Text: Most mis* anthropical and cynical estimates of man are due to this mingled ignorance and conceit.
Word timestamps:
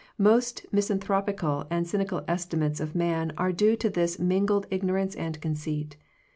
Most 0.17 0.65
mis* 0.71 0.89
anthropical 0.89 1.67
and 1.69 1.87
cynical 1.87 2.23
estimates 2.27 2.79
of 2.79 2.95
man 2.95 3.33
are 3.37 3.51
due 3.51 3.75
to 3.75 3.87
this 3.87 4.17
mingled 4.17 4.65
ignorance 4.71 5.13
and 5.13 5.39
conceit. 5.39 5.95